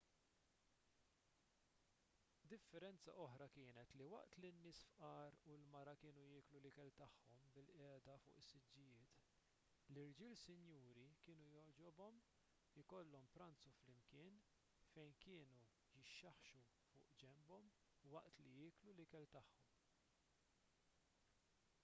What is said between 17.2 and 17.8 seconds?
ġenbhom